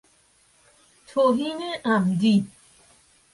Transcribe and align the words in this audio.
توهین 1.07 1.61
عمدی 1.85 2.47